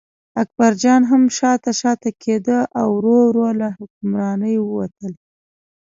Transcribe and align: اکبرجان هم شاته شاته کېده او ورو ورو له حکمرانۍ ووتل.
اکبرجان 0.41 1.01
هم 1.11 1.23
شاته 1.37 1.71
شاته 1.81 2.09
کېده 2.21 2.59
او 2.79 2.89
ورو 2.95 3.17
ورو 3.27 3.47
له 3.59 3.67
حکمرانۍ 3.77 4.55
ووتل. 4.61 5.13